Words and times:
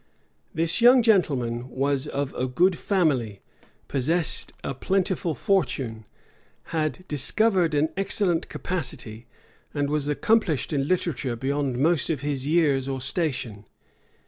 This 0.51 0.81
young 0.81 1.03
gentleman 1.03 1.69
was 1.69 2.07
of 2.07 2.33
a 2.33 2.47
good 2.47 2.75
family, 2.75 3.41
possessed 3.87 4.51
a 4.63 4.73
plentiful 4.73 5.35
fortune, 5.35 6.07
had 6.73 7.05
discovered 7.07 7.75
an 7.75 7.89
excellent 7.95 8.49
capacity, 8.49 9.27
and 9.75 9.91
was 9.91 10.07
accomplished 10.09 10.73
in 10.73 10.87
literature 10.87 11.35
beyond 11.35 11.77
most 11.77 12.09
of 12.09 12.21
his 12.21 12.47
years 12.47 12.87
or 12.87 12.99
station. 12.99 13.67